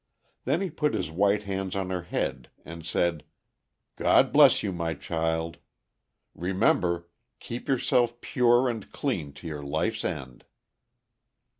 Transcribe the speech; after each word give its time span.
Then 0.45 0.61
he 0.61 0.71
put 0.71 0.95
his 0.95 1.11
white 1.11 1.43
hands 1.43 1.75
on 1.75 1.91
her 1.91 2.01
head, 2.01 2.49
and 2.65 2.83
said, 2.83 3.23
"God 3.97 4.33
bless 4.33 4.63
you, 4.63 4.71
my 4.71 4.95
child! 4.95 5.59
Remember, 6.33 7.07
keep 7.39 7.67
yourself 7.67 8.19
pure 8.19 8.67
and 8.67 8.91
clean 8.91 9.31
to 9.33 9.45
your 9.45 9.61
life's 9.61 10.03
end." 10.03 10.45